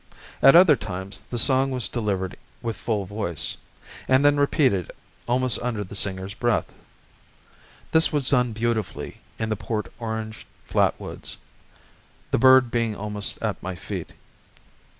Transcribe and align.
At 0.41 0.55
other 0.55 0.75
times 0.75 1.21
the 1.29 1.37
song 1.37 1.69
was 1.69 1.87
delivered 1.87 2.35
with 2.63 2.75
full 2.75 3.05
voice, 3.05 3.57
and 4.07 4.25
then 4.25 4.39
repeated 4.39 4.89
almost 5.27 5.59
under 5.61 5.83
the 5.83 5.95
singer's 5.95 6.33
breath. 6.33 6.73
This 7.91 8.11
was 8.11 8.27
done 8.31 8.51
beautifully 8.51 9.19
in 9.37 9.49
the 9.49 9.55
Port 9.55 9.93
Orange 9.99 10.47
flat 10.65 10.99
woods, 10.99 11.37
the 12.31 12.39
bird 12.39 12.71
being 12.71 12.95
almost 12.95 13.39
at 13.43 13.61
my 13.61 13.75
feet. 13.75 14.13